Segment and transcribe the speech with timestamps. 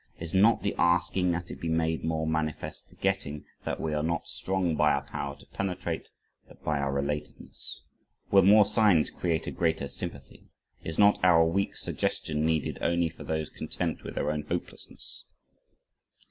[0.19, 4.27] Is not the asking that it be made more manifest forgetting that "we are not
[4.27, 6.09] strong by our power to penetrate,
[6.47, 7.81] but by our relatedness?"
[8.31, 10.47] Will more signs create a greater sympathy?
[10.83, 15.25] Is not our weak suggestion needed only for those content with their own hopelessness?